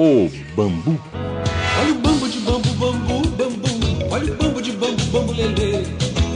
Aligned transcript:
O 0.00 0.30
bambu. 0.54 0.96
Olha 1.80 1.90
o 1.90 1.94
bambu 1.96 2.28
de 2.28 2.38
bambu, 2.38 2.68
bambu, 2.74 3.28
bambu. 3.30 3.68
Olha 4.08 4.32
o 4.32 4.36
bambu 4.36 4.62
de 4.62 4.70
bambu, 4.70 5.02
bambu 5.06 5.32
lelê. 5.32 5.82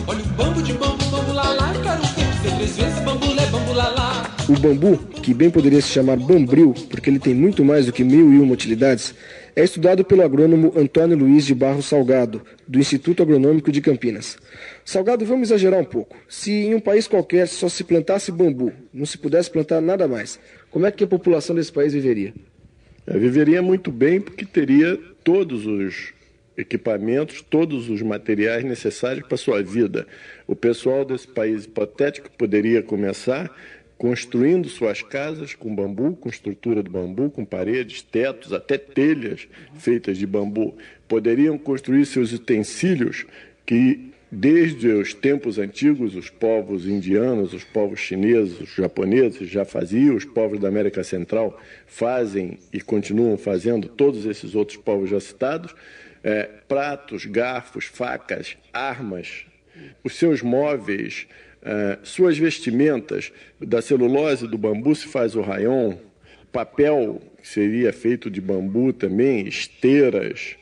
Olha 0.04 0.20
o 0.20 0.27
bambu 0.36 0.62
de 0.64 0.72
bambu, 0.72 1.04
bambu 1.04 1.32
lalá. 1.32 1.72
Quero 1.80 2.02
ver 2.43 2.56
três 2.56 2.77
vezes 2.77 2.98
bambu 3.04 3.32
lê, 3.32 3.46
bambu 3.46 3.72
lalá. 3.72 4.34
O 4.48 4.59
bambu, 4.59 4.98
que 5.22 5.32
bem 5.32 5.48
poderia 5.48 5.80
se 5.80 5.90
chamar 5.90 6.16
bambril, 6.16 6.75
porque 6.90 7.09
ele 7.09 7.20
tem 7.20 7.34
muito 7.34 7.64
mais 7.64 7.86
do 7.86 7.93
que 7.93 8.02
mil 8.02 8.32
e 8.32 8.40
uma 8.40 8.52
utilidades, 8.52 9.14
é 9.54 9.62
estudado 9.62 10.04
pelo 10.04 10.22
agrônomo 10.22 10.72
Antônio 10.76 11.16
Luiz 11.16 11.46
de 11.46 11.54
Barro 11.54 11.84
Salgado, 11.84 12.42
do 12.66 12.80
Instituto 12.80 13.22
Agronômico 13.22 13.70
de 13.70 13.80
Campinas. 13.80 14.38
Salgado, 14.84 15.24
vamos 15.24 15.50
exagerar 15.50 15.79
um 15.79 15.84
pouco. 15.84 16.16
Se 16.29 16.50
em 16.50 16.74
um 16.74 16.80
país 16.80 17.06
qualquer 17.06 17.46
só 17.46 17.68
se 17.68 17.84
plantasse 17.84 18.32
bambu, 18.32 18.73
não 18.92 19.06
se 19.06 19.16
pudesse 19.16 19.48
plantar 19.48 19.80
nada 19.80 20.09
mais, 20.09 20.37
como 20.69 20.84
é 20.84 20.91
que 20.91 21.05
a 21.05 21.06
população 21.06 21.55
desse 21.55 21.70
país 21.70 21.92
viveria? 21.92 22.34
É, 23.06 23.19
viveria 23.19 23.61
muito 23.61 23.91
bem 23.91 24.20
porque 24.20 24.45
teria 24.45 24.97
todos 25.24 25.66
os 25.66 26.12
equipamentos, 26.56 27.43
todos 27.43 27.88
os 27.88 28.02
materiais 28.02 28.65
necessários 28.65 29.27
para 29.27 29.37
sua 29.37 29.62
vida. 29.62 30.06
O 30.47 30.55
pessoal 30.55 31.05
desse 31.05 31.27
país 31.27 31.65
hipotético 31.65 32.30
poderia 32.30 32.83
começar 32.83 33.51
construindo 33.98 34.69
suas 34.69 35.01
casas 35.01 35.55
com 35.55 35.74
bambu, 35.74 36.16
com 36.16 36.29
estrutura 36.29 36.83
de 36.83 36.91
bambu, 36.91 37.30
com 37.30 37.45
paredes, 37.45 38.02
tetos, 38.02 38.52
até 38.52 38.77
telhas 38.77 39.46
feitas 39.74 40.19
de 40.19 40.27
bambu. 40.27 40.77
Poderiam 41.07 41.57
construir 41.57 42.05
seus 42.07 42.32
utensílios 42.32 43.24
que 43.65 44.12
desde 44.34 44.88
os 44.88 45.12
tempos 45.12 45.59
antigos 45.59 46.16
os 46.16 46.30
povos 46.30 46.86
indianos, 46.86 47.52
os 47.52 47.64
povos 47.64 48.00
chineses, 48.00 48.59
os 48.60 48.74
japoneses 48.74 49.46
já 49.50 49.62
faziam, 49.62 50.16
os 50.16 50.24
povos 50.24 50.59
da 50.59 50.68
América 50.68 51.04
Central 51.04 51.60
fazem 51.87 52.59
e 52.73 52.80
continuam 52.80 53.37
fazendo, 53.37 53.88
todos 53.88 54.24
esses 54.24 54.54
outros 54.54 54.79
povos 54.79 55.10
já 55.10 55.20
citados, 55.20 55.74
é, 56.24 56.45
pratos, 56.66 57.26
garfos, 57.26 57.84
facas, 57.84 58.57
armas, 58.73 59.45
os 60.02 60.16
seus 60.16 60.40
móveis, 60.40 61.26
é, 61.60 61.98
suas 62.02 62.38
vestimentas, 62.38 63.30
da 63.60 63.82
celulose 63.82 64.48
do 64.48 64.56
bambu 64.56 64.94
se 64.94 65.09
faz 65.09 65.37
o 65.37 65.42
rayon, 65.42 65.97
papel 66.50 67.20
que 67.42 67.47
seria 67.47 67.92
feito 67.92 68.31
de 68.31 68.41
bambu 68.41 68.94
também, 68.94 69.47
esteiras. 69.47 70.56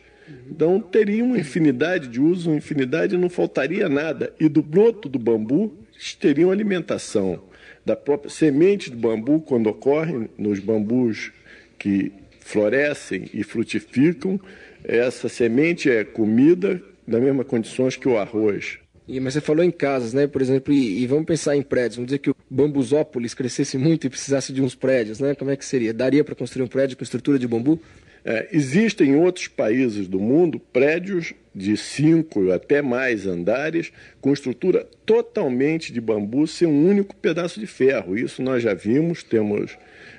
Então 0.50 0.80
teria 0.80 1.24
uma 1.24 1.38
infinidade 1.38 2.08
de 2.08 2.20
usos, 2.20 2.46
uma 2.46 2.56
infinidade, 2.56 3.16
não 3.16 3.30
faltaria 3.30 3.88
nada. 3.88 4.32
E 4.38 4.48
do 4.48 4.62
broto 4.62 5.08
do 5.08 5.18
bambu 5.18 5.74
teriam 6.18 6.50
alimentação. 6.50 7.42
Da 7.84 7.96
própria 7.96 8.30
semente 8.30 8.90
do 8.90 8.96
bambu, 8.96 9.40
quando 9.40 9.68
ocorre 9.68 10.28
nos 10.36 10.58
bambus 10.58 11.32
que 11.78 12.12
florescem 12.40 13.28
e 13.32 13.42
frutificam, 13.42 14.40
essa 14.84 15.28
semente 15.28 15.90
é 15.90 16.04
comida 16.04 16.82
das 17.06 17.20
mesmas 17.20 17.46
condições 17.46 17.96
que 17.96 18.08
o 18.08 18.18
arroz. 18.18 18.78
E, 19.08 19.18
mas 19.18 19.34
você 19.34 19.40
falou 19.40 19.64
em 19.64 19.70
casas, 19.70 20.12
né? 20.12 20.26
Por 20.26 20.40
exemplo, 20.40 20.72
e, 20.72 21.02
e, 21.02 21.06
vamos 21.06 21.26
pensar 21.26 21.56
em 21.56 21.62
prédios. 21.62 21.96
Vamos 21.96 22.08
dizer 22.08 22.18
que 22.18 22.30
o 22.30 22.36
Bambusópolis 22.48 23.34
crescesse 23.34 23.76
muito 23.76 24.06
e 24.06 24.10
precisasse 24.10 24.52
de 24.52 24.62
uns 24.62 24.76
prédios, 24.76 25.18
né? 25.18 25.34
Como 25.34 25.50
é 25.50 25.56
que 25.56 25.64
seria? 25.64 25.92
Daria 25.92 26.22
para 26.22 26.34
construir 26.36 26.62
um 26.62 26.68
prédio 26.68 26.96
com 26.96 27.02
estrutura 27.02 27.36
de 27.36 27.48
bambu? 27.48 27.80
É, 28.24 28.48
existem 28.52 29.10
em 29.10 29.16
outros 29.16 29.48
países 29.48 30.06
do 30.06 30.20
mundo 30.20 30.60
prédios 30.72 31.32
de 31.54 31.76
cinco 31.76 32.52
até 32.52 32.80
mais 32.80 33.26
andares 33.26 33.90
com 34.20 34.32
estrutura 34.32 34.86
totalmente 35.04 35.92
de 35.92 36.00
bambu 36.00 36.46
sem 36.46 36.68
um 36.68 36.88
único 36.88 37.14
pedaço 37.16 37.58
de 37.58 37.66
ferro. 37.66 38.16
Isso 38.16 38.42
nós 38.42 38.62
já 38.62 38.74
vimos, 38.74 39.22
temos 39.22 39.76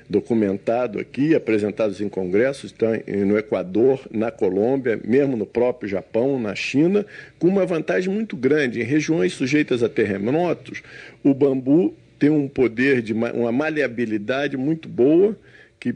documentado 0.10 1.00
aqui, 1.00 1.34
apresentados 1.34 2.02
em 2.02 2.10
congressos, 2.10 2.66
estão 2.66 2.92
no 3.26 3.38
Equador, 3.38 4.06
na 4.11 4.30
Colômbia, 4.30 5.00
mesmo 5.06 5.38
no 5.38 5.45
próprio 5.45 5.90
Japão, 5.90 6.38
na 6.38 6.54
China, 6.54 7.06
com 7.40 7.48
uma 7.48 7.66
vantagem 7.66 8.14
muito 8.14 8.36
grande. 8.36 8.82
Em 8.82 8.84
regiões 8.84 9.34
sujeitas 9.34 9.82
a 9.82 9.88
terremotos, 9.88 10.84
o 11.23 11.34
bambu 11.34 11.94
tem 12.20 12.30
um 12.30 12.48
poder 12.48 13.02
de 13.02 13.14
uma 13.14 13.52
maleabilidade 13.52 14.58
muito 14.58 14.90
boa 14.90 15.36
que 15.80 15.95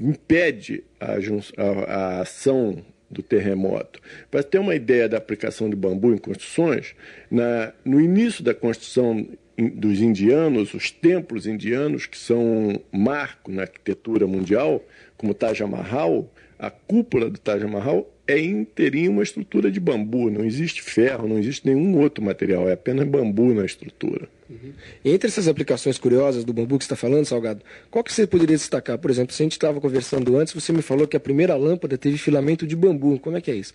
impede 0.00 0.84
a, 1.00 1.12
a, 1.12 1.94
a 1.94 2.20
ação 2.20 2.84
do 3.10 3.22
terremoto. 3.22 4.00
Para 4.30 4.42
ter 4.42 4.58
uma 4.58 4.74
ideia 4.74 5.08
da 5.08 5.16
aplicação 5.16 5.70
de 5.70 5.76
bambu 5.76 6.12
em 6.12 6.18
construções, 6.18 6.94
na, 7.30 7.72
no 7.84 8.00
início 8.00 8.42
da 8.42 8.54
construção 8.54 9.26
dos 9.56 10.00
indianos, 10.00 10.74
os 10.74 10.90
templos 10.90 11.46
indianos, 11.46 12.06
que 12.06 12.18
são 12.18 12.80
marco 12.90 13.52
na 13.52 13.62
arquitetura 13.62 14.26
mundial, 14.26 14.84
como 15.16 15.32
Taj 15.32 15.62
Mahal, 15.62 16.28
a 16.58 16.70
cúpula 16.70 17.30
do 17.30 17.38
Taj 17.38 17.64
Mahal 17.64 18.10
é 18.26 18.38
inteirinha 18.38 19.10
uma 19.10 19.22
estrutura 19.22 19.70
de 19.70 19.78
bambu, 19.78 20.30
não 20.30 20.44
existe 20.44 20.82
ferro, 20.82 21.28
não 21.28 21.38
existe 21.38 21.66
nenhum 21.66 21.98
outro 21.98 22.24
material, 22.24 22.68
é 22.68 22.72
apenas 22.72 23.06
bambu 23.06 23.52
na 23.52 23.64
estrutura. 23.64 24.28
Uhum. 24.48 24.72
Entre 25.04 25.28
essas 25.28 25.46
aplicações 25.46 25.98
curiosas 25.98 26.44
do 26.44 26.52
bambu 26.52 26.78
que 26.78 26.84
você 26.84 26.94
está 26.94 26.96
falando, 26.96 27.26
Salgado, 27.26 27.62
qual 27.90 28.02
que 28.02 28.12
você 28.12 28.26
poderia 28.26 28.56
destacar? 28.56 28.98
Por 28.98 29.10
exemplo, 29.10 29.34
se 29.34 29.42
a 29.42 29.44
gente 29.44 29.52
estava 29.52 29.80
conversando 29.80 30.36
antes, 30.38 30.54
você 30.54 30.72
me 30.72 30.80
falou 30.80 31.06
que 31.06 31.16
a 31.16 31.20
primeira 31.20 31.54
lâmpada 31.54 31.98
teve 31.98 32.16
filamento 32.16 32.66
de 32.66 32.74
bambu, 32.74 33.18
como 33.18 33.36
é 33.36 33.40
que 33.40 33.50
é 33.50 33.54
isso? 33.54 33.74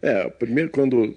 É, 0.00 0.28
primeiro 0.28 0.70
quando 0.70 1.16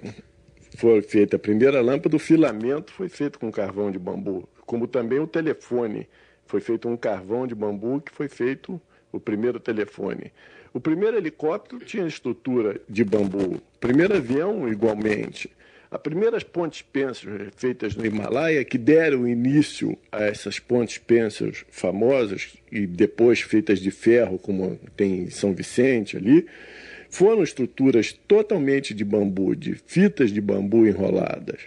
foi 0.76 1.02
feita 1.04 1.36
a 1.36 1.40
primeira 1.40 1.80
lâmpada, 1.80 2.16
o 2.16 2.20
filamento 2.20 2.92
foi 2.92 3.08
feito 3.08 3.38
com 3.38 3.52
carvão 3.52 3.92
de 3.92 4.00
bambu, 4.00 4.50
como 4.66 4.88
também 4.88 5.20
o 5.20 5.28
telefone 5.28 6.08
foi 6.46 6.60
feito 6.60 6.88
um 6.88 6.98
carvão 6.98 7.46
de 7.46 7.54
bambu 7.54 8.02
que 8.02 8.12
foi 8.12 8.28
feito 8.28 8.82
o 9.12 9.20
primeiro 9.20 9.60
telefone. 9.60 10.32
O 10.74 10.80
primeiro 10.80 11.18
helicóptero 11.18 11.86
tinha 11.86 12.08
estrutura 12.08 12.82
de 12.90 13.04
bambu, 13.04 13.56
o 13.56 13.80
primeiro 13.80 14.16
avião 14.16 14.68
igualmente. 14.68 15.50
As 15.92 16.02
primeiras 16.02 16.42
pontes 16.44 16.82
pênsiles 16.82 17.50
feitas 17.56 17.96
no 17.96 18.04
Himalaia, 18.04 18.66
que 18.66 18.80
deram 18.80 19.28
início 19.28 19.96
a 20.12 20.24
essas 20.24 20.58
pontes 20.58 20.98
pênsiles 20.98 21.64
famosas 21.70 22.54
e 22.72 22.88
depois 22.88 23.42
feitas 23.42 23.80
de 23.80 23.92
ferro, 23.92 24.40
como 24.40 24.80
tem 24.98 25.26
em 25.26 25.30
São 25.30 25.54
Vicente 25.54 26.18
ali, 26.18 26.48
foram 27.12 27.44
estruturas 27.44 28.12
totalmente 28.28 28.92
de 28.92 29.06
bambu, 29.06 29.56
de 29.56 29.76
fitas 29.76 30.32
de 30.32 30.42
bambu 30.42 30.88
enroladas. 30.88 31.60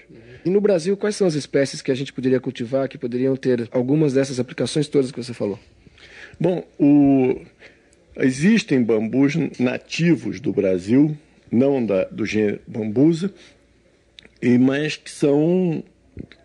E 0.45 0.51
no 0.51 0.61
Brasil, 0.61 0.97
quais 0.97 1.15
são 1.15 1.29
as 1.29 1.35
espécies 1.35 1.81
que 1.81 1.93
a 1.93 1.95
gente 1.95 2.13
poderia 2.13 2.41
cultivar 2.41 2.89
que 2.89 2.99
poderiam 2.99 3.37
ter 3.37 3.69
algumas 3.71 4.15
dessas 4.15 4.41
aplicações 4.41 4.89
todas 4.89 5.13
que 5.13 5.23
você 5.23 5.33
falou? 5.33 5.61
Bom, 6.41 6.67
o... 6.81 7.41
existem 8.19 8.83
bambus 8.83 9.35
nativos 9.59 10.41
do 10.41 10.53
Brasil, 10.53 11.17
não 11.51 11.85
da, 11.85 12.05
do 12.05 12.25
gênero 12.25 12.61
bambusa, 12.67 13.33
e 14.41 14.59
mas 14.59 14.97
que 14.97 15.11
são 15.11 15.83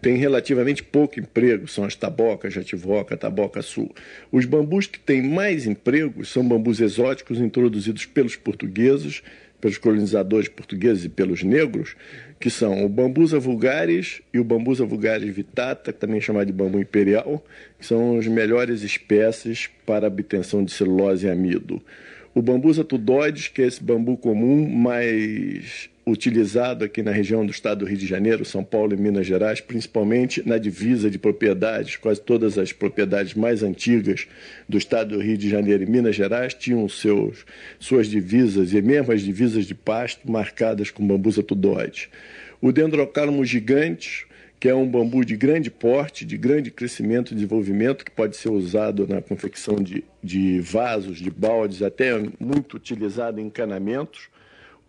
tem 0.02 0.18
relativamente 0.18 0.84
pouco 0.84 1.20
emprego, 1.20 1.68
são 1.68 1.86
as 1.86 1.96
tabocas, 1.96 2.54
jativoca, 2.54 3.16
taboca 3.16 3.62
sul. 3.62 3.94
Os 4.31 4.46
bambus 4.46 4.88
que 4.88 5.00
têm 5.00 5.22
mais 5.22 5.66
empregos 5.66 6.30
são 6.30 6.46
bambus 6.46 6.81
exóticos 6.81 7.40
introduzidos 7.40 8.06
pelos 8.06 8.36
portugueses, 8.36 9.24
pelos 9.62 9.78
colonizadores 9.78 10.50
portugueses 10.50 11.06
e 11.06 11.10
pelos 11.10 11.44
negros, 11.44 11.96
que 12.40 12.50
são 12.50 12.84
o 12.84 12.90
bambusa 12.90 13.40
vulgaris 13.40 14.22
e 14.34 14.40
o 14.40 14.44
bambusa 14.44 14.84
vulgaris 14.84 15.34
vitata, 15.34 15.94
também 15.94 16.20
chamado 16.20 16.48
de 16.48 16.54
bambu 16.54 16.80
imperial, 16.80 17.46
que 17.80 17.86
são 17.86 18.18
as 18.18 18.28
melhores 18.28 18.82
espécies 18.82 19.70
para 19.86 20.08
obtenção 20.08 20.66
de 20.66 20.72
celulose 20.72 21.28
e 21.28 21.30
amido. 21.30 21.82
O 22.34 22.42
bambusa 22.42 22.84
tudoides, 22.84 23.48
que 23.48 23.62
é 23.62 23.68
esse 23.68 23.84
bambu 23.84 24.18
comum 24.18 24.68
mais 24.68 25.90
utilizado 26.12 26.84
aqui 26.84 27.02
na 27.02 27.12
região 27.12 27.46
do 27.46 27.52
estado 27.52 27.80
do 27.80 27.86
Rio 27.86 27.98
de 27.98 28.06
Janeiro, 28.06 28.44
São 28.44 28.64
Paulo 28.64 28.94
e 28.94 28.98
Minas 28.98 29.26
Gerais, 29.26 29.62
principalmente 29.62 30.48
na 30.48 30.58
divisa 30.58 31.10
de 31.10 31.18
propriedades. 31.18 31.96
Quase 31.96 32.22
todas 32.22 32.58
as 32.58 32.74
propriedades 32.74 33.34
mais 33.34 33.63
antigas 33.63 34.28
do 34.68 34.78
estado 34.78 35.16
do 35.16 35.22
Rio 35.22 35.38
de 35.38 35.50
Janeiro 35.50 35.84
e 35.84 35.86
Minas 35.86 36.16
Gerais 36.16 36.54
tinham 36.54 36.88
seus, 36.90 37.46
suas 37.80 38.08
divisas, 38.08 38.74
e 38.74 38.81
mesmo 38.81 39.12
as 39.12 39.22
divisas 39.22 39.66
de 39.66 39.74
pasto, 39.74 40.30
marcadas 40.30 40.92
com 40.92 41.06
bambusa 41.06 41.42
tudoide. 41.42 42.10
O 42.62 42.72
dendrocálamo 42.72 43.44
gigante, 43.44 44.28
que 44.60 44.69
é 44.69 44.75
um 44.75 44.88
bambu 44.88 45.25
de 45.25 45.36
grande 45.36 45.72
porte, 45.72 46.25
de 46.25 46.38
grande 46.38 46.69
crescimento 46.69 47.31
e 47.31 47.36
desenvolvimento, 47.36 48.06
que 48.06 48.12
pode 48.12 48.38
ser 48.38 48.50
usado 48.50 49.07
na 49.07 49.22
confecção 49.22 49.75
de, 49.78 50.04
de 50.24 50.60
vasos, 50.60 51.18
de 51.19 51.31
baldes, 51.31 51.81
até 51.81 52.12
muito 52.40 52.78
utilizado 52.78 53.40
em 53.40 53.46
encanamentos 53.46 54.30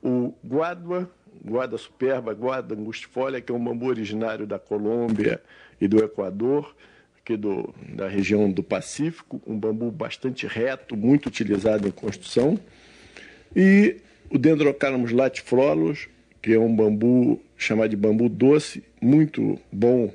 o 0.03 0.35
guadua, 0.45 1.11
guada 1.45 1.79
superba, 1.79 2.35
guada 2.35 2.75
angustifolia, 2.75 3.41
que 3.41 3.53
é 3.53 3.55
um 3.55 3.63
bambu 3.63 3.87
originário 3.87 4.47
da 4.47 4.59
Colômbia 4.59 5.41
e 5.81 5.87
do 5.87 6.03
Equador, 6.03 6.75
aqui 7.21 7.37
do, 7.37 7.73
da 7.95 8.09
região 8.09 8.51
do 8.51 8.63
Pacífico, 8.63 9.41
um 9.47 9.59
bambu 9.59 9.91
bastante 9.91 10.47
reto, 10.47 10.97
muito 10.97 11.27
utilizado 11.27 11.87
em 11.87 11.91
construção, 11.91 12.59
e 13.55 13.97
o 14.31 14.39
Dendrocalamus 14.39 15.13
latifloros, 15.13 16.09
que 16.41 16.53
é 16.53 16.59
um 16.59 16.75
bambu 16.75 17.41
chamado 17.57 17.91
de 17.91 17.97
bambu 17.97 18.29
doce, 18.29 18.83
muito 19.01 19.59
bom 19.71 20.13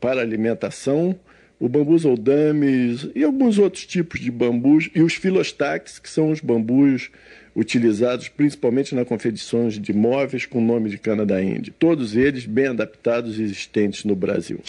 para 0.00 0.20
alimentação, 0.20 1.18
o 1.58 1.68
bambus 1.68 2.04
oldames 2.04 3.08
e 3.14 3.24
alguns 3.24 3.58
outros 3.58 3.86
tipos 3.86 4.20
de 4.20 4.30
bambus, 4.30 4.90
e 4.94 5.02
os 5.02 5.14
filostaques, 5.14 5.98
que 5.98 6.08
são 6.08 6.30
os 6.30 6.40
bambus 6.40 7.10
utilizados 7.54 8.28
principalmente 8.28 8.94
na 8.94 9.04
confecção 9.04 9.68
de 9.68 9.92
móveis 9.92 10.44
com 10.44 10.60
nome 10.60 10.90
de 10.90 10.98
cana 10.98 11.24
da 11.24 11.42
Índia. 11.42 11.72
Todos 11.78 12.14
eles 12.14 12.44
bem 12.44 12.66
adaptados 12.66 13.38
e 13.38 13.42
existentes 13.42 14.04
no 14.04 14.14
Brasil. 14.14 14.60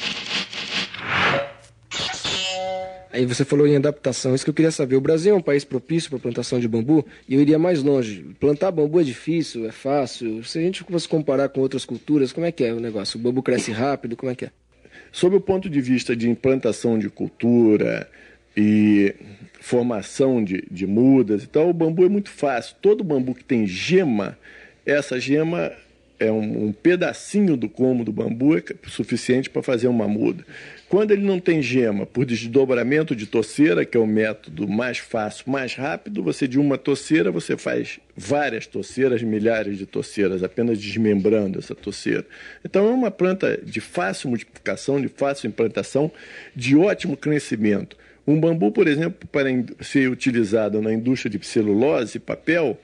Aí 3.11 3.25
você 3.25 3.43
falou 3.43 3.65
em 3.65 3.75
adaptação, 3.75 4.35
isso 4.35 4.43
que 4.43 4.49
eu 4.51 4.53
queria 4.53 4.71
saber. 4.71 4.95
O 4.95 5.01
Brasil 5.01 5.33
é 5.33 5.37
um 5.37 5.41
país 5.41 5.65
propício 5.65 6.09
para 6.09 6.19
plantação 6.19 6.59
de 6.59 6.67
bambu 6.67 7.05
e 7.27 7.33
eu 7.33 7.41
iria 7.41 7.57
mais 7.57 7.81
longe. 7.81 8.23
Plantar 8.39 8.71
bambu 8.71 8.99
é 8.99 9.03
difícil, 9.03 9.65
é 9.67 9.71
fácil. 9.71 10.43
Se 10.43 10.59
a 10.59 10.61
gente 10.61 10.83
fosse 10.83 11.07
comparar 11.07 11.49
com 11.49 11.59
outras 11.59 11.83
culturas, 11.83 12.31
como 12.31 12.45
é 12.45 12.51
que 12.51 12.63
é 12.63 12.71
o 12.71 12.79
negócio? 12.79 13.19
O 13.19 13.23
bambu 13.23 13.41
cresce 13.41 13.71
rápido, 13.71 14.15
como 14.15 14.31
é 14.31 14.35
que 14.35 14.45
é? 14.45 14.51
Sob 15.11 15.35
o 15.35 15.41
ponto 15.41 15.69
de 15.69 15.81
vista 15.81 16.15
de 16.15 16.29
implantação 16.29 16.97
de 16.97 17.09
cultura 17.09 18.09
e 18.55 19.15
formação 19.59 20.43
de, 20.43 20.63
de 20.69 20.85
mudas 20.87 21.43
e 21.43 21.47
tal, 21.47 21.69
o 21.69 21.73
bambu 21.73 22.05
é 22.05 22.09
muito 22.09 22.29
fácil. 22.29 22.75
Todo 22.81 23.03
bambu 23.03 23.33
que 23.33 23.43
tem 23.43 23.65
gema, 23.67 24.37
essa 24.85 25.19
gema 25.19 25.71
é 26.19 26.31
um, 26.31 26.67
um 26.67 26.71
pedacinho 26.71 27.55
do 27.55 27.69
como 27.69 28.03
do 28.03 28.11
bambu 28.11 28.57
é 28.57 28.63
suficiente 28.87 29.49
para 29.49 29.61
fazer 29.61 29.87
uma 29.87 30.07
muda. 30.07 30.43
Quando 30.89 31.11
ele 31.11 31.23
não 31.23 31.39
tem 31.39 31.61
gema, 31.61 32.05
por 32.05 32.25
desdobramento 32.25 33.15
de 33.15 33.25
toceira, 33.25 33.85
que 33.85 33.97
é 33.97 33.99
o 33.99 34.07
método 34.07 34.67
mais 34.67 34.97
fácil, 34.97 35.51
mais 35.51 35.75
rápido, 35.75 36.23
você 36.23 36.47
de 36.47 36.57
uma 36.57 36.77
toceira 36.77 37.29
você 37.29 37.57
faz 37.57 37.99
várias 38.15 38.65
toceiras, 38.65 39.21
milhares 39.21 39.77
de 39.77 39.85
toceiras, 39.85 40.43
apenas 40.43 40.79
desmembrando 40.79 41.59
essa 41.59 41.75
toceira. 41.75 42.25
Então 42.63 42.87
é 42.87 42.91
uma 42.91 43.11
planta 43.11 43.59
de 43.61 43.81
fácil 43.81 44.29
multiplicação, 44.29 44.99
de 44.99 45.09
fácil 45.09 45.47
implantação, 45.47 46.11
de 46.55 46.75
ótimo 46.75 47.17
crescimento. 47.17 47.97
Um 48.25 48.39
bambu, 48.39 48.71
por 48.71 48.87
exemplo, 48.87 49.27
para 49.31 49.49
ser 49.81 50.09
utilizado 50.09 50.81
na 50.81 50.93
indústria 50.93 51.29
de 51.29 51.45
celulose 51.45 52.17
e 52.17 52.19
papel, 52.19 52.77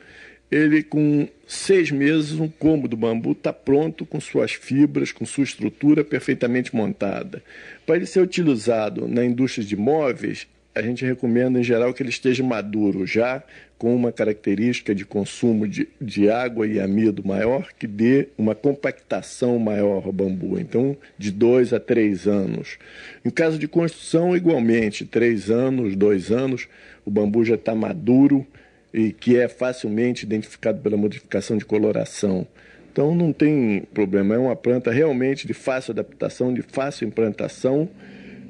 ele 0.54 0.84
com 0.84 1.28
seis 1.48 1.90
meses, 1.92 2.40
um 2.40 2.48
combo 2.48 2.88
do 2.88 2.96
bambu 2.96 3.32
está 3.32 3.52
pronto 3.52 4.06
com 4.06 4.20
suas 4.20 4.54
fibras, 4.54 5.12
com 5.12 5.26
sua 5.26 5.44
estrutura 5.44 6.04
perfeitamente 6.04 6.76
montada. 6.76 7.44
Para 7.86 7.96
ele 7.96 8.06
ser 8.06 8.22
utilizado 8.22 9.08
na 9.08 9.26
indústria 9.26 9.66
de 9.66 9.76
móveis, 9.76 10.48
a 10.76 10.82
gente 10.82 11.06
recomenda 11.06 11.60
em 11.60 11.64
geral 11.64 11.94
que 11.94 12.02
ele 12.02 12.10
esteja 12.10 12.44
maduro 12.44 13.06
já, 13.06 13.44
com 13.78 13.96
uma 13.96 14.12
característica 14.12 14.96
de 14.96 15.06
consumo 15.06 15.68
de, 15.68 15.90
de 16.00 16.30
água 16.30 16.66
e 16.66 16.80
amido 16.80 17.26
maior, 17.26 17.68
que 17.78 17.86
dê 17.86 18.30
uma 18.38 18.56
compactação 18.56 19.60
maior 19.60 20.04
ao 20.06 20.12
bambu. 20.14 20.58
Então, 20.58 20.96
de 21.18 21.32
dois 21.32 21.74
a 21.74 21.80
três 21.80 22.28
anos. 22.28 22.78
Em 23.26 23.30
caso 23.30 23.60
de 23.60 23.68
construção, 23.68 24.36
igualmente, 24.38 25.06
três 25.06 25.52
anos, 25.52 25.96
dois 25.96 26.32
anos, 26.32 26.68
o 27.06 27.12
bambu 27.12 27.44
já 27.44 27.56
está 27.56 27.76
maduro 27.76 28.48
e 28.94 29.12
que 29.12 29.38
é 29.38 29.48
facilmente 29.48 30.26
identificado 30.26 30.80
pela 30.80 30.96
modificação 30.96 31.58
de 31.58 31.66
coloração. 31.66 32.48
Então 32.92 33.16
não 33.16 33.34
tem 33.34 33.88
problema, 33.94 34.36
é 34.36 34.38
uma 34.38 34.56
planta 34.56 34.92
realmente 34.92 35.48
de 35.48 35.54
fácil 35.54 35.92
adaptação, 35.94 36.54
de 36.54 36.62
fácil 36.62 37.08
implantação 37.08 37.90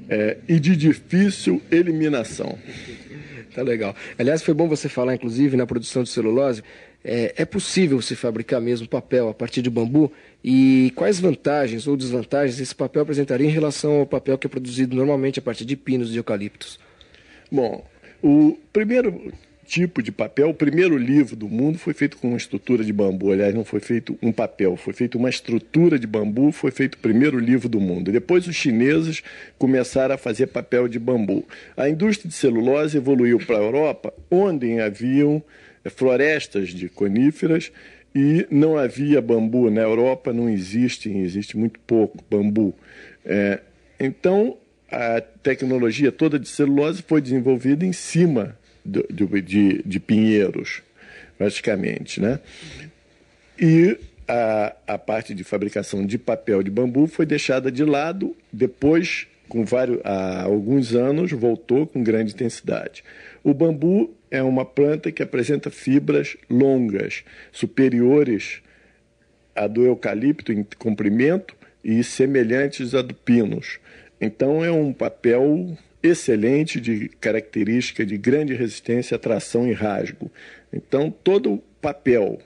é, 0.09 0.37
e 0.47 0.59
de 0.59 0.75
difícil 0.75 1.61
eliminação. 1.71 2.57
Tá 3.55 3.61
legal. 3.61 3.95
Aliás, 4.17 4.41
foi 4.41 4.53
bom 4.53 4.67
você 4.67 4.89
falar, 4.89 5.13
inclusive, 5.13 5.55
na 5.55 5.65
produção 5.65 6.03
de 6.03 6.09
celulose. 6.09 6.63
É, 7.05 7.33
é 7.37 7.45
possível 7.45 8.01
se 8.01 8.15
fabricar 8.15 8.59
mesmo 8.59 8.87
papel 8.87 9.29
a 9.29 9.33
partir 9.33 9.61
de 9.61 9.69
bambu? 9.69 10.11
E 10.43 10.91
quais 10.95 11.19
vantagens 11.19 11.87
ou 11.87 11.95
desvantagens 11.95 12.59
esse 12.59 12.73
papel 12.73 13.03
apresentaria 13.03 13.47
em 13.47 13.51
relação 13.51 13.99
ao 13.99 14.05
papel 14.05 14.37
que 14.37 14.47
é 14.47 14.49
produzido 14.49 14.95
normalmente 14.95 15.39
a 15.39 15.41
partir 15.41 15.65
de 15.65 15.75
pinos 15.75 16.13
e 16.13 16.17
eucaliptos? 16.17 16.79
Bom, 17.51 17.85
o 18.21 18.57
primeiro 18.71 19.31
tipo 19.73 20.03
de 20.03 20.11
papel. 20.11 20.49
O 20.49 20.53
primeiro 20.53 20.95
livro 20.95 21.35
do 21.35 21.49
mundo 21.49 21.79
foi 21.79 21.95
feito 21.95 22.17
com 22.17 22.27
uma 22.27 22.37
estrutura 22.37 22.83
de 22.83 22.93
bambu. 22.93 23.31
Aliás, 23.31 23.55
não 23.55 23.65
foi 23.65 23.79
feito 23.79 24.15
um 24.21 24.31
papel, 24.31 24.77
foi 24.77 24.93
feito 24.93 25.17
uma 25.17 25.31
estrutura 25.31 25.97
de 25.97 26.05
bambu, 26.05 26.51
foi 26.51 26.69
feito 26.69 26.93
o 26.93 26.97
primeiro 26.99 27.39
livro 27.39 27.67
do 27.67 27.79
mundo. 27.79 28.11
Depois 28.11 28.45
os 28.47 28.55
chineses 28.55 29.23
começaram 29.57 30.13
a 30.13 30.17
fazer 30.17 30.47
papel 30.47 30.87
de 30.87 30.99
bambu. 30.99 31.43
A 31.75 31.89
indústria 31.89 32.29
de 32.29 32.35
celulose 32.35 32.97
evoluiu 32.97 33.39
para 33.39 33.57
a 33.57 33.61
Europa, 33.61 34.13
onde 34.29 34.79
haviam 34.79 35.41
florestas 35.85 36.69
de 36.69 36.87
coníferas 36.87 37.71
e 38.13 38.45
não 38.51 38.77
havia 38.77 39.23
bambu. 39.23 39.71
Na 39.71 39.81
Europa 39.81 40.31
não 40.31 40.47
existe, 40.47 41.09
existe 41.09 41.57
muito 41.57 41.79
pouco 41.79 42.23
bambu. 42.29 42.75
É, 43.25 43.59
então, 43.99 44.55
a 44.91 45.19
tecnologia 45.19 46.11
toda 46.11 46.37
de 46.37 46.47
celulose 46.47 47.01
foi 47.01 47.19
desenvolvida 47.19 47.83
em 47.83 47.93
cima 47.93 48.55
de, 48.85 49.81
de, 49.83 49.99
Pinheiros, 49.99 50.81
praticamente. 51.37 52.21
Né? 52.21 52.39
E 53.59 53.97
a, 54.27 54.75
a 54.87 54.97
parte 54.97 55.33
de 55.33 55.43
fabricação 55.43 56.05
de 56.05 56.17
papel 56.17 56.63
de 56.63 56.71
bambu 56.71 57.07
foi 57.07 57.25
deixada 57.25 57.71
de 57.71 57.83
lado, 57.83 58.35
depois, 58.51 59.27
com 59.47 59.63
vários, 59.63 59.99
há 60.03 60.43
alguns 60.43 60.93
anos, 60.93 61.31
voltou 61.31 61.87
com 61.87 62.03
grande 62.03 62.33
intensidade. 62.33 63.03
O 63.43 63.53
bambu 63.53 64.13
é 64.31 64.41
uma 64.41 64.65
planta 64.65 65.11
que 65.11 65.21
apresenta 65.21 65.69
fibras 65.69 66.35
longas, 66.49 67.23
superiores 67.51 68.61
à 69.55 69.67
do 69.67 69.85
eucalipto 69.85 70.51
em 70.51 70.65
comprimento 70.77 71.55
e 71.83 72.03
semelhantes 72.03 72.95
à 72.95 73.01
do 73.01 73.13
pinus. 73.13 73.79
Então 74.19 74.63
é 74.63 74.71
um 74.71 74.93
papel 74.93 75.77
excelente 76.03 76.81
de 76.81 77.07
característica 77.19 78.05
de 78.05 78.17
grande 78.17 78.53
resistência, 78.53 79.17
tração 79.17 79.67
e 79.67 79.73
rasgo. 79.73 80.29
Então, 80.71 81.09
todo 81.09 81.63
papel 81.81 82.39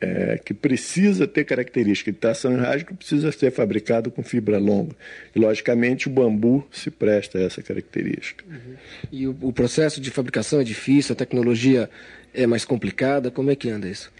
é, 0.00 0.40
que 0.44 0.52
precisa 0.52 1.28
ter 1.28 1.44
característica 1.44 2.10
de 2.10 2.18
tração 2.18 2.54
e 2.54 2.56
rasgo 2.56 2.94
precisa 2.94 3.30
ser 3.30 3.52
fabricado 3.52 4.10
com 4.10 4.22
fibra 4.22 4.58
longa. 4.58 4.96
E, 5.36 5.38
logicamente, 5.38 6.08
o 6.08 6.10
bambu 6.10 6.66
se 6.72 6.90
presta 6.90 7.38
a 7.38 7.42
essa 7.42 7.62
característica. 7.62 8.44
Uhum. 8.48 8.74
E 9.12 9.26
o, 9.28 9.36
o 9.42 9.52
processo 9.52 10.00
de 10.00 10.10
fabricação 10.10 10.60
é 10.60 10.64
difícil, 10.64 11.12
a 11.12 11.16
tecnologia 11.16 11.88
é 12.34 12.46
mais 12.46 12.64
complicada? 12.64 13.30
Como 13.30 13.50
é 13.50 13.56
que 13.56 13.68
anda 13.68 13.88
isso? 13.88 14.10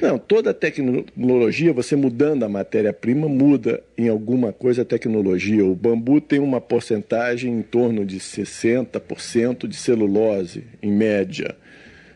Não, 0.00 0.18
toda 0.18 0.54
tecnologia, 0.54 1.72
você 1.72 1.94
mudando 1.94 2.44
a 2.44 2.48
matéria-prima, 2.48 3.28
muda 3.28 3.82
em 3.96 4.08
alguma 4.08 4.52
coisa 4.52 4.82
a 4.82 4.84
tecnologia. 4.86 5.64
O 5.64 5.74
bambu 5.74 6.20
tem 6.20 6.38
uma 6.38 6.60
porcentagem 6.60 7.52
em 7.52 7.62
torno 7.62 8.04
de 8.04 8.18
60% 8.18 9.66
de 9.68 9.76
celulose, 9.76 10.64
em 10.82 10.90
média, 10.90 11.54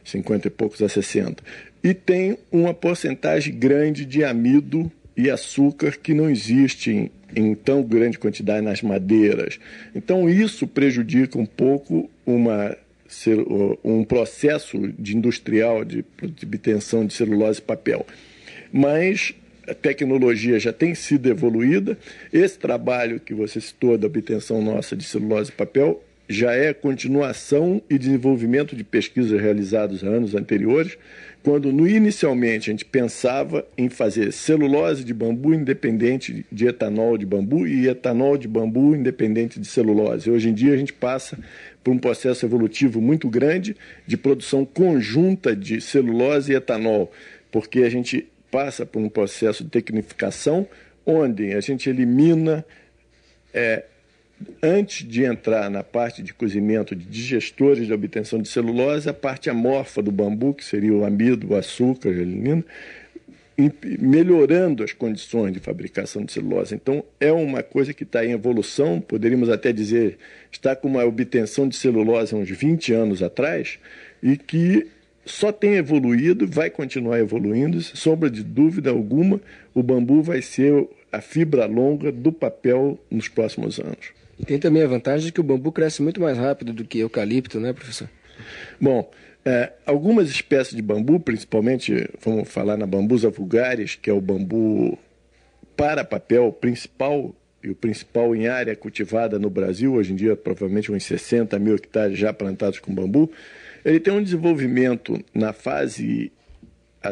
50 0.04 0.48
e 0.48 0.50
poucos 0.50 0.80
a 0.80 0.88
60. 0.88 1.42
E 1.84 1.92
tem 1.92 2.38
uma 2.50 2.72
porcentagem 2.72 3.54
grande 3.54 4.04
de 4.04 4.24
amido 4.24 4.90
e 5.16 5.30
açúcar 5.30 5.92
que 5.92 6.14
não 6.14 6.30
existe 6.30 6.90
em, 6.90 7.10
em 7.34 7.54
tão 7.54 7.82
grande 7.82 8.18
quantidade 8.18 8.64
nas 8.64 8.82
madeiras. 8.82 9.58
Então, 9.94 10.28
isso 10.28 10.66
prejudica 10.66 11.38
um 11.38 11.46
pouco 11.46 12.10
uma 12.24 12.76
ser 13.08 13.38
um 13.84 14.04
processo 14.04 14.78
de 14.98 15.16
industrial 15.16 15.84
de, 15.84 16.04
obtenção 16.42 17.06
de 17.06 17.14
celulose 17.14 17.60
e 17.60 17.62
papel. 17.62 18.06
Mas 18.72 19.34
a 19.66 19.74
tecnologia 19.74 20.58
já 20.58 20.72
tem 20.72 20.94
sido 20.94 21.28
evoluída. 21.28 21.98
Esse 22.32 22.58
trabalho 22.58 23.20
que 23.20 23.34
você 23.34 23.60
citou 23.60 23.98
da 23.98 24.06
obtenção 24.06 24.62
nossa 24.62 24.96
de 24.96 25.04
celulose 25.04 25.50
e 25.50 25.54
papel 25.54 26.02
já 26.28 26.52
é 26.52 26.74
continuação 26.74 27.80
e 27.88 27.98
desenvolvimento 27.98 28.74
de 28.74 28.82
pesquisas 28.82 29.40
realizadas 29.40 30.02
anos 30.02 30.34
anteriores, 30.34 30.98
quando 31.42 31.72
no, 31.72 31.86
inicialmente 31.86 32.68
a 32.68 32.72
gente 32.72 32.84
pensava 32.84 33.64
em 33.78 33.88
fazer 33.88 34.32
celulose 34.32 35.04
de 35.04 35.14
bambu 35.14 35.54
independente 35.54 36.44
de 36.50 36.66
etanol 36.66 37.16
de 37.16 37.24
bambu 37.24 37.66
e 37.66 37.88
etanol 37.88 38.36
de 38.36 38.48
bambu 38.48 38.96
independente 38.96 39.60
de 39.60 39.66
celulose. 39.66 40.28
Hoje 40.28 40.48
em 40.48 40.54
dia 40.54 40.74
a 40.74 40.76
gente 40.76 40.92
passa 40.92 41.38
por 41.84 41.92
um 41.92 41.98
processo 41.98 42.44
evolutivo 42.44 43.00
muito 43.00 43.28
grande 43.28 43.76
de 44.04 44.16
produção 44.16 44.64
conjunta 44.64 45.54
de 45.54 45.80
celulose 45.80 46.50
e 46.50 46.56
etanol, 46.56 47.12
porque 47.52 47.80
a 47.80 47.88
gente 47.88 48.26
passa 48.50 48.84
por 48.84 49.00
um 49.00 49.08
processo 49.08 49.62
de 49.62 49.70
tecnificação 49.70 50.66
onde 51.06 51.52
a 51.54 51.60
gente 51.60 51.88
elimina 51.88 52.64
é, 53.54 53.84
antes 54.62 55.06
de 55.06 55.24
entrar 55.24 55.70
na 55.70 55.82
parte 55.82 56.22
de 56.22 56.34
cozimento 56.34 56.94
de 56.94 57.04
digestores 57.04 57.86
de 57.86 57.92
obtenção 57.92 58.40
de 58.40 58.48
celulose, 58.48 59.08
a 59.08 59.14
parte 59.14 59.48
amorfa 59.48 60.02
do 60.02 60.12
bambu, 60.12 60.54
que 60.54 60.64
seria 60.64 60.92
o 60.92 61.04
amido, 61.04 61.52
o 61.52 61.56
açúcar, 61.56 62.10
a 62.10 62.12
gelinina, 62.12 62.64
melhorando 63.98 64.84
as 64.84 64.92
condições 64.92 65.52
de 65.52 65.60
fabricação 65.60 66.24
de 66.24 66.32
celulose. 66.32 66.74
Então, 66.74 67.02
é 67.18 67.32
uma 67.32 67.62
coisa 67.62 67.94
que 67.94 68.02
está 68.02 68.24
em 68.24 68.32
evolução, 68.32 69.00
poderíamos 69.00 69.48
até 69.48 69.72
dizer, 69.72 70.18
está 70.52 70.76
com 70.76 70.88
uma 70.88 71.04
obtenção 71.04 71.66
de 71.66 71.74
celulose 71.74 72.34
há 72.34 72.38
uns 72.38 72.50
20 72.50 72.92
anos 72.92 73.22
atrás, 73.22 73.78
e 74.22 74.36
que 74.36 74.86
só 75.24 75.50
tem 75.50 75.74
evoluído, 75.74 76.46
vai 76.46 76.68
continuar 76.68 77.18
evoluindo, 77.18 77.80
sombra 77.80 78.30
de 78.30 78.44
dúvida 78.44 78.90
alguma, 78.90 79.40
o 79.74 79.82
bambu 79.82 80.22
vai 80.22 80.42
ser 80.42 80.86
a 81.10 81.20
fibra 81.20 81.64
longa 81.64 82.12
do 82.12 82.30
papel 82.30 82.98
nos 83.10 83.26
próximos 83.26 83.80
anos. 83.80 84.14
E 84.38 84.44
tem 84.44 84.58
também 84.58 84.82
a 84.82 84.86
vantagem 84.86 85.26
de 85.26 85.32
que 85.32 85.40
o 85.40 85.44
bambu 85.44 85.72
cresce 85.72 86.02
muito 86.02 86.20
mais 86.20 86.36
rápido 86.36 86.72
do 86.72 86.84
que 86.84 86.98
eucalipto, 86.98 87.58
né, 87.58 87.72
professor? 87.72 88.08
Bom, 88.80 89.10
é, 89.44 89.72
algumas 89.86 90.28
espécies 90.28 90.74
de 90.74 90.82
bambu, 90.82 91.20
principalmente, 91.20 92.08
vamos 92.22 92.48
falar 92.48 92.76
na 92.76 92.86
bambusa 92.86 93.30
vulgaris, 93.30 93.94
que 93.94 94.10
é 94.10 94.12
o 94.12 94.20
bambu 94.20 94.98
para 95.76 96.04
papel 96.04 96.52
principal 96.52 97.34
e 97.62 97.70
o 97.70 97.74
principal 97.74 98.34
em 98.34 98.46
área 98.46 98.76
cultivada 98.76 99.38
no 99.38 99.50
Brasil, 99.50 99.94
hoje 99.94 100.12
em 100.12 100.16
dia 100.16 100.36
provavelmente 100.36 100.92
uns 100.92 101.04
60 101.04 101.58
mil 101.58 101.74
hectares 101.74 102.18
já 102.18 102.32
plantados 102.32 102.78
com 102.78 102.94
bambu, 102.94 103.30
ele 103.84 103.98
tem 103.98 104.12
um 104.12 104.22
desenvolvimento 104.22 105.18
na 105.34 105.52
fase 105.52 106.32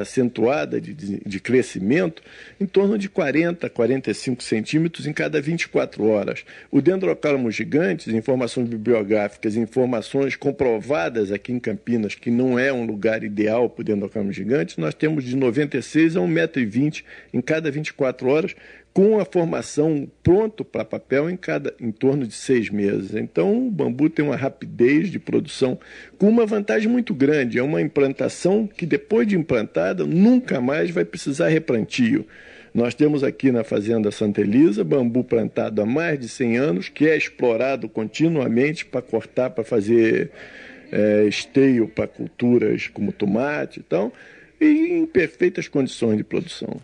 acentuada 0.02 0.80
de, 0.80 0.94
de, 0.94 1.40
crescimento 1.40 2.22
em 2.60 2.66
torno 2.66 2.98
de 2.98 3.08
40 3.08 3.66
a 3.66 3.70
45 3.70 4.42
centímetros 4.42 5.06
em 5.06 5.12
cada 5.12 5.40
24 5.40 6.06
horas. 6.06 6.44
O 6.70 6.80
dendrocálamo 6.80 7.50
gigantes, 7.50 8.12
informações 8.12 8.68
bibliográficas, 8.68 9.56
informações 9.56 10.36
comprovadas 10.36 11.32
aqui 11.32 11.52
em 11.52 11.58
Campinas, 11.58 12.14
que 12.14 12.30
não 12.30 12.58
é 12.58 12.72
um 12.72 12.84
lugar 12.84 13.24
ideal 13.24 13.68
para 13.68 13.82
o 13.82 13.84
dendrocálamo 13.84 14.32
gigante, 14.32 14.80
nós 14.80 14.94
temos 14.94 15.24
de 15.24 15.36
96 15.36 16.16
a 16.16 16.20
1,20m 16.20 17.02
em 17.32 17.40
cada 17.40 17.70
24 17.70 18.28
horas, 18.28 18.54
com 18.94 19.18
a 19.18 19.24
formação 19.24 20.08
pronto 20.22 20.64
para 20.64 20.84
papel 20.84 21.28
em, 21.28 21.36
cada, 21.36 21.74
em 21.80 21.90
torno 21.90 22.24
de 22.24 22.32
seis 22.32 22.70
meses. 22.70 23.12
Então, 23.12 23.66
o 23.66 23.70
bambu 23.70 24.08
tem 24.08 24.24
uma 24.24 24.36
rapidez 24.36 25.10
de 25.10 25.18
produção 25.18 25.76
com 26.16 26.28
uma 26.28 26.46
vantagem 26.46 26.88
muito 26.88 27.12
grande. 27.12 27.58
É 27.58 27.62
uma 27.62 27.82
implantação 27.82 28.68
que, 28.68 28.86
depois 28.86 29.26
de 29.26 29.36
implantada, 29.36 30.06
nunca 30.06 30.60
mais 30.60 30.92
vai 30.92 31.04
precisar 31.04 31.48
replantio. 31.48 32.24
Nós 32.72 32.94
temos 32.94 33.24
aqui 33.24 33.50
na 33.50 33.64
Fazenda 33.64 34.12
Santa 34.12 34.40
Elisa 34.40 34.84
bambu 34.84 35.24
plantado 35.24 35.82
há 35.82 35.86
mais 35.86 36.18
de 36.18 36.28
100 36.28 36.56
anos, 36.56 36.88
que 36.88 37.08
é 37.08 37.16
explorado 37.16 37.88
continuamente 37.88 38.86
para 38.86 39.02
cortar, 39.02 39.50
para 39.50 39.64
fazer 39.64 40.30
é, 40.92 41.24
esteio 41.24 41.88
para 41.88 42.06
culturas 42.06 42.86
como 42.86 43.10
tomate 43.10 43.80
e 43.80 43.82
tal, 43.82 44.12
em 44.60 45.06
perfeitas 45.06 45.68
condições 45.68 46.16
de 46.16 46.24
produção. 46.24 46.80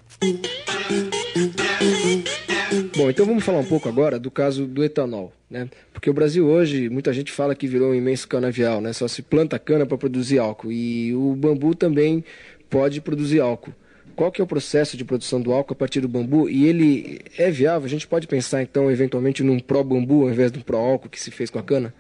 Bom, 2.97 3.11
então 3.11 3.27
vamos 3.27 3.45
falar 3.45 3.59
um 3.59 3.65
pouco 3.65 3.89
agora 3.89 4.19
do 4.19 4.31
caso 4.31 4.67
do 4.67 4.85
etanol, 4.85 5.33
né? 5.51 5.69
Porque 5.93 6.09
o 6.11 6.13
Brasil 6.15 6.47
hoje, 6.47 6.89
muita 6.89 7.13
gente 7.13 7.33
fala 7.33 7.55
que 7.55 7.67
virou 7.67 7.91
um 7.91 7.95
imenso 7.95 8.29
canavial, 8.29 8.81
né? 8.81 8.93
Só 8.93 9.09
se 9.09 9.23
planta 9.23 9.59
cana 9.59 9.87
para 9.87 9.99
produzir 9.99 10.39
álcool 10.39 10.71
e 10.71 11.15
o 11.15 11.35
bambu 11.35 11.75
também 11.75 12.25
pode 12.69 13.01
produzir 13.01 13.41
álcool. 13.41 13.73
Qual 14.15 14.31
que 14.31 14.41
é 14.41 14.45
o 14.45 14.47
processo 14.47 14.97
de 14.97 15.05
produção 15.05 15.41
do 15.41 15.53
álcool 15.53 15.73
a 15.73 15.77
partir 15.77 16.01
do 16.01 16.09
bambu? 16.09 16.49
E 16.49 16.67
ele 16.67 17.21
é 17.39 17.51
viável? 17.51 17.87
A 17.87 17.89
gente 17.89 18.07
pode 18.07 18.27
pensar 18.27 18.63
então 18.63 18.91
eventualmente 18.91 19.43
num 19.43 19.59
pró-bambu 19.59 20.25
ao 20.25 20.31
invés 20.31 20.53
do 20.53 20.63
pró-álcool 20.63 21.09
que 21.09 21.19
se 21.19 21.31
fez 21.31 21.49
com 21.49 21.59
a 21.59 21.63
cana? 21.63 21.95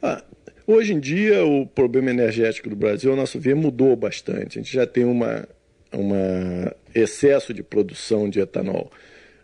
Ah, 0.00 0.22
hoje 0.66 0.94
em 0.94 1.00
dia 1.00 1.44
o 1.44 1.66
problema 1.66 2.10
energético 2.10 2.68
do 2.68 2.76
Brasil, 2.76 3.10
ao 3.10 3.16
nosso 3.16 3.38
ver, 3.38 3.54
mudou 3.54 3.94
bastante. 3.96 4.58
A 4.58 4.62
gente 4.62 4.72
já 4.72 4.86
tem 4.86 5.04
uma 5.04 5.46
uma 5.94 6.74
excesso 6.94 7.54
de 7.54 7.62
produção 7.62 8.28
de 8.28 8.40
etanol. 8.40 8.90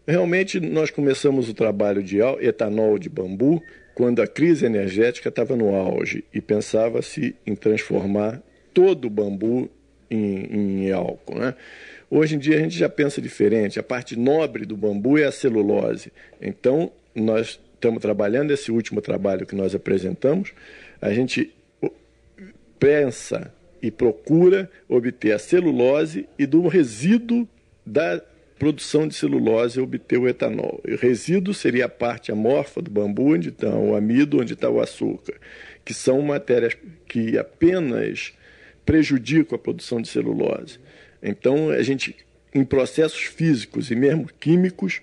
Realmente, 0.07 0.59
nós 0.61 0.91
começamos 0.91 1.49
o 1.49 1.55
trabalho 1.55 2.03
de 2.03 2.19
etanol 2.41 2.99
de 2.99 3.09
bambu 3.09 3.63
quando 3.95 4.21
a 4.21 4.27
crise 4.27 4.67
energética 4.67 5.29
estava 5.29 5.55
no 5.55 5.75
auge 5.75 6.25
e 6.33 6.41
pensava-se 6.41 7.37
em 7.47 7.55
transformar 7.55 8.43
todo 8.73 9.07
o 9.07 9.11
bambu 9.11 9.71
em, 10.11 10.87
em 10.87 10.91
álcool. 10.91 11.39
Né? 11.39 11.55
Hoje 12.11 12.35
em 12.35 12.39
dia 12.39 12.57
a 12.57 12.61
gente 12.61 12.77
já 12.77 12.89
pensa 12.89 13.21
diferente. 13.21 13.79
A 13.79 13.83
parte 13.83 14.19
nobre 14.19 14.65
do 14.65 14.77
bambu 14.77 15.19
é 15.19 15.25
a 15.25 15.33
celulose. 15.33 16.13
Então, 16.41 16.91
nós 17.15 17.61
estamos 17.75 18.01
trabalhando 18.01 18.53
esse 18.53 18.73
último 18.73 19.01
trabalho 19.01 19.47
que 19.47 19.55
nós 19.55 19.75
apresentamos. 19.75 20.53
A 21.01 21.13
gente 21.13 21.53
pensa 22.79 23.53
e 23.83 23.91
procura 23.91 24.71
obter 24.89 25.33
a 25.33 25.39
celulose 25.39 26.29
e 26.39 26.47
do 26.47 26.67
resíduo 26.67 27.49
da 27.85 28.23
produção 28.59 29.09
de 29.09 29.15
celulose 29.15 29.81
obter 29.81 30.19
o 30.19 30.29
etanol. 30.29 30.83
O 30.87 30.97
resíduo 30.97 31.55
seria 31.55 31.87
a 31.87 31.89
parte 31.89 32.31
amorfa 32.31 32.83
do 32.83 32.91
bambu, 32.91 33.33
onde 33.35 33.49
está 33.49 33.75
o 33.75 33.97
amido, 33.97 34.39
onde 34.39 34.53
está 34.53 34.69
o 34.69 34.81
açúcar, 34.81 35.35
que 35.83 35.95
são 35.95 36.21
matérias 36.21 36.77
que 37.09 37.39
apenas 37.39 38.35
prejudicam 38.85 39.57
a 39.57 39.59
produção 39.59 40.01
de 40.01 40.09
celulose. 40.09 40.79
Então, 41.23 41.71
a 41.71 41.83
gente, 41.83 42.15
em 42.55 42.63
processos 42.63 43.23
físicos 43.23 43.91
e 43.91 43.95
mesmo 43.95 44.29
químicos, 44.39 45.01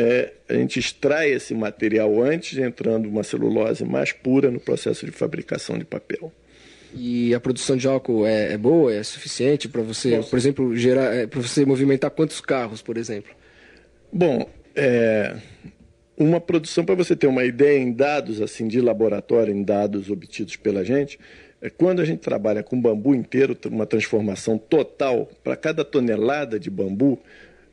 é, 0.00 0.32
a 0.48 0.54
gente 0.54 0.78
extrai 0.78 1.32
esse 1.32 1.52
material 1.52 2.22
antes, 2.22 2.56
entrando 2.56 3.08
uma 3.08 3.24
celulose 3.24 3.84
mais 3.84 4.12
pura 4.12 4.48
no 4.48 4.60
processo 4.60 5.04
de 5.04 5.10
fabricação 5.10 5.76
de 5.76 5.84
papel. 5.84 6.32
E 6.94 7.34
a 7.34 7.40
produção 7.40 7.76
de 7.76 7.88
álcool 7.88 8.24
é, 8.24 8.52
é 8.52 8.56
boa, 8.56 8.94
é 8.94 9.02
suficiente 9.02 9.68
para 9.68 9.82
você, 9.82 10.16
Nossa. 10.16 10.30
por 10.30 10.38
exemplo, 10.38 10.76
gerar, 10.76 11.12
é, 11.12 11.26
para 11.26 11.40
você 11.40 11.66
movimentar 11.66 12.12
quantos 12.12 12.40
carros, 12.40 12.80
por 12.80 12.96
exemplo? 12.96 13.32
Bom, 14.12 14.48
é, 14.76 15.34
uma 16.16 16.40
produção 16.40 16.84
para 16.84 16.94
você 16.94 17.16
ter 17.16 17.26
uma 17.26 17.44
ideia 17.44 17.80
em 17.80 17.92
dados 17.92 18.40
assim 18.40 18.68
de 18.68 18.80
laboratório, 18.80 19.52
em 19.52 19.64
dados 19.64 20.10
obtidos 20.10 20.54
pela 20.54 20.84
gente, 20.84 21.18
é 21.60 21.68
quando 21.68 22.00
a 22.00 22.04
gente 22.04 22.20
trabalha 22.20 22.62
com 22.62 22.80
bambu 22.80 23.16
inteiro, 23.16 23.58
uma 23.66 23.84
transformação 23.84 24.56
total 24.58 25.28
para 25.42 25.56
cada 25.56 25.84
tonelada 25.84 26.56
de 26.58 26.70
bambu, 26.70 27.20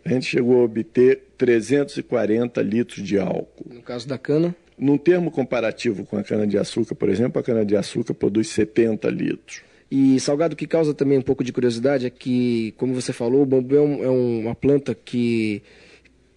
a 0.06 0.10
gente 0.10 0.28
chegou 0.28 0.62
a 0.62 0.66
obter 0.66 1.24
340 1.36 2.62
litros 2.62 3.04
de 3.04 3.18
álcool. 3.18 3.74
No 3.74 3.82
caso 3.82 4.08
da 4.08 4.20
cana? 4.20 4.56
Num 4.78 4.98
termo 4.98 5.32
comparativo 5.32 6.06
com 6.06 6.18
a 6.18 6.24
cana-de-açúcar, 6.24 6.94
por 6.94 7.10
exemplo, 7.10 7.40
a 7.40 7.44
cana-de-açúcar 7.44 8.14
produz 8.14 8.50
70 8.50 9.10
litros. 9.10 9.64
E, 9.90 10.20
Salgado, 10.20 10.56
que 10.56 10.68
causa 10.68 10.94
também 10.94 11.18
um 11.18 11.24
pouco 11.24 11.44
de 11.44 11.52
curiosidade 11.52 12.06
é 12.06 12.10
que, 12.10 12.74
como 12.78 12.94
você 12.94 13.12
falou, 13.12 13.42
o 13.42 13.46
bambu 13.46 13.76
é, 13.76 13.82
um, 13.82 14.04
é 14.04 14.10
uma 14.10 14.54
planta 14.54 14.94
que, 14.94 15.64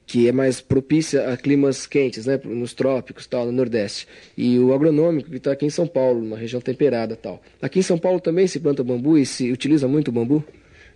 que 0.07 0.29
é 0.29 0.33
mais 0.33 0.61
propícia 0.61 1.31
a 1.31 1.37
climas 1.37 1.87
quentes, 1.87 2.25
né, 2.25 2.41
nos 2.45 2.73
trópicos, 2.73 3.27
tal, 3.27 3.47
no 3.47 3.53
Nordeste. 3.53 4.07
E 4.37 4.59
o 4.59 4.73
agronômico, 4.73 5.29
que 5.29 5.37
está 5.37 5.53
aqui 5.53 5.67
em 5.67 5.71
São 5.71 5.87
Paulo, 5.87 6.21
numa 6.21 6.39
região 6.39 6.61
temperada 6.61 7.17
tal. 7.17 7.43
Aqui 7.61 7.81
em 7.81 7.83
São 7.83 7.99
Paulo 7.99 8.21
também 8.21 8.47
se 8.47 8.61
planta 8.61 8.85
bambu 8.85 9.19
e 9.19 9.27
se 9.27 9.51
utiliza 9.51 9.89
muito 9.89 10.09
o 10.09 10.13
bambu? 10.13 10.45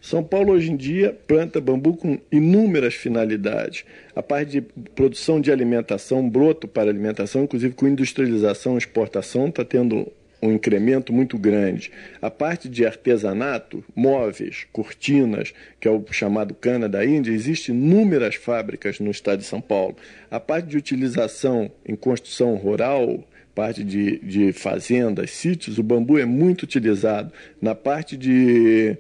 São 0.03 0.25
Paulo 0.25 0.53
hoje 0.53 0.73
em 0.73 0.77
dia 0.77 1.17
planta 1.29 1.61
bambu 1.61 1.97
com 1.97 2.19
inúmeras 2.31 2.93
finalidades. 2.93 3.85
A 4.17 4.23
parte 4.23 4.51
de 4.51 4.61
produção 4.61 5.41
de 5.41 5.53
alimentação, 5.53 6.29
broto 6.29 6.67
para 6.67 6.91
alimentação, 6.91 7.45
inclusive 7.45 7.73
com 7.73 7.87
industrialização 7.87 8.77
exportação, 8.77 9.47
está 9.47 9.65
tendo 9.65 10.13
um 10.43 10.53
incremento 10.53 11.13
muito 11.13 11.39
grande. 11.39 11.93
A 12.21 12.29
parte 12.29 12.69
de 12.69 12.85
artesanato, 12.85 13.85
móveis, 13.95 14.67
cortinas, 14.73 15.55
que 15.79 15.87
é 15.87 15.91
o 15.91 16.05
chamado 16.11 16.53
cana 16.53 16.89
da 16.89 17.07
Índia, 17.07 17.31
existem 17.31 17.75
inúmeras 17.75 18.35
fábricas 18.35 18.99
no 18.99 19.11
estado 19.11 19.39
de 19.39 19.45
São 19.45 19.61
Paulo. 19.61 19.97
A 20.31 20.41
parte 20.41 20.67
de 20.67 20.77
utilização 20.77 21.71
em 21.87 21.95
construção 21.95 22.57
rural, 22.57 23.23
parte 23.55 23.85
de, 23.85 24.19
de 24.19 24.53
fazendas, 24.53 25.31
sítios, 25.31 25.79
o 25.79 25.83
bambu 25.83 26.19
é 26.19 26.25
muito 26.25 26.65
utilizado. 26.65 27.33
Na 27.61 27.75
parte 27.75 28.17
de 28.17 28.97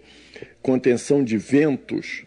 contenção 0.63 1.25
de 1.25 1.37
ventos 1.37 2.25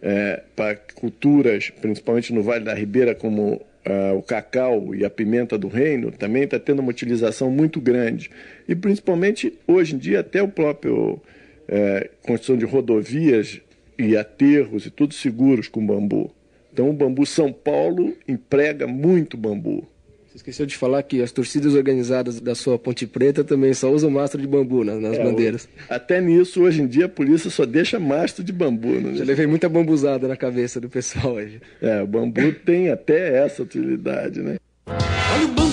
é, 0.00 0.42
para 0.54 0.76
culturas, 0.94 1.70
principalmente 1.70 2.32
no 2.32 2.42
Vale 2.42 2.64
da 2.64 2.74
Ribeira, 2.74 3.14
como 3.14 3.60
uh, 3.86 4.16
o 4.16 4.22
cacau 4.22 4.94
e 4.94 5.04
a 5.04 5.10
pimenta 5.10 5.58
do 5.58 5.68
reino, 5.68 6.10
também 6.10 6.44
está 6.44 6.58
tendo 6.58 6.80
uma 6.80 6.90
utilização 6.90 7.50
muito 7.50 7.80
grande. 7.80 8.30
E 8.68 8.74
principalmente 8.74 9.58
hoje 9.66 9.94
em 9.94 9.98
dia 9.98 10.20
até 10.20 10.42
o 10.42 10.48
próprio 10.48 11.20
é, 11.68 12.10
construção 12.22 12.56
de 12.56 12.64
rodovias 12.64 13.60
e 13.98 14.16
aterros 14.16 14.86
e 14.86 14.90
tudo 14.90 15.14
seguros 15.14 15.68
com 15.68 15.84
bambu. 15.84 16.30
Então 16.72 16.88
o 16.88 16.92
bambu 16.92 17.26
São 17.26 17.52
Paulo 17.52 18.16
emprega 18.26 18.86
muito 18.86 19.36
bambu. 19.36 19.86
Você 20.32 20.38
esqueceu 20.38 20.64
de 20.64 20.74
falar 20.78 21.02
que 21.02 21.20
as 21.20 21.30
torcidas 21.30 21.74
organizadas 21.74 22.40
da 22.40 22.54
sua 22.54 22.78
Ponte 22.78 23.06
Preta 23.06 23.44
também 23.44 23.74
só 23.74 23.92
usam 23.92 24.10
mastro 24.10 24.40
de 24.40 24.46
bambu 24.46 24.82
nas, 24.82 24.98
nas 24.98 25.18
é, 25.18 25.22
bandeiras. 25.22 25.68
Até 25.90 26.22
nisso, 26.22 26.62
hoje 26.62 26.80
em 26.80 26.86
dia, 26.86 27.04
a 27.04 27.08
polícia 27.08 27.50
só 27.50 27.66
deixa 27.66 28.00
mastro 28.00 28.42
de 28.42 28.50
bambu. 28.50 28.92
Né? 28.92 29.14
Já 29.14 29.24
levei 29.24 29.46
muita 29.46 29.68
bambuzada 29.68 30.26
na 30.26 30.34
cabeça 30.34 30.80
do 30.80 30.88
pessoal 30.88 31.34
hoje. 31.34 31.60
É, 31.82 32.02
o 32.02 32.06
bambu 32.06 32.50
tem 32.64 32.88
até 32.88 33.44
essa 33.44 33.62
utilidade, 33.62 34.40
né? 34.40 34.56
O 34.86 34.90
bambu. 34.90 35.02
Olha 35.34 35.44
o 35.44 35.48
bambu 35.48 35.71